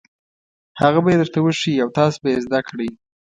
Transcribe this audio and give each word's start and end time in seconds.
هغه 0.81 0.99
به 1.03 1.09
یې 1.11 1.17
درته 1.21 1.39
وښيي 1.41 1.81
او 1.83 1.89
تاسو 1.97 2.17
به 2.23 2.27
یې 2.33 2.39
زده 2.45 2.59
کړئ. 2.67 2.89